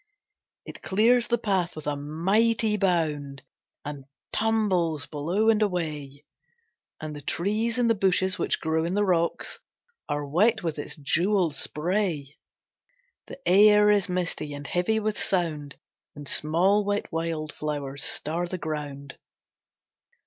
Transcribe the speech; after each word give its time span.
It 0.65 0.81
clears 0.81 1.27
the 1.27 1.37
path 1.37 1.75
with 1.75 1.85
a 1.85 1.95
mighty 1.95 2.75
bound 2.75 3.43
And 3.85 4.05
tumbles 4.33 5.05
below 5.05 5.47
and 5.51 5.61
away, 5.61 6.25
And 6.99 7.15
the 7.15 7.21
trees 7.21 7.77
and 7.77 7.87
the 7.87 7.93
bushes 7.93 8.39
which 8.39 8.59
grow 8.59 8.83
in 8.83 8.95
the 8.95 9.05
rocks 9.05 9.59
Are 10.09 10.25
wet 10.25 10.63
with 10.63 10.79
its 10.79 10.95
jewelled 10.95 11.53
spray; 11.53 12.39
The 13.27 13.47
air 13.47 13.91
is 13.91 14.09
misty 14.09 14.55
and 14.55 14.65
heavy 14.65 14.99
with 14.99 15.21
sound, 15.21 15.75
And 16.15 16.27
small, 16.27 16.83
wet 16.83 17.11
wildflowers 17.11 18.03
star 18.03 18.47
the 18.47 18.57
ground. 18.57 19.19